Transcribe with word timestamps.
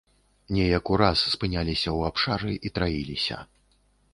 Неяк 0.55 0.85
ураз 0.95 1.19
спыняліся 1.33 1.89
ў 1.97 2.09
абшары 2.09 2.53
і 2.69 2.73
траіліся. 2.79 3.37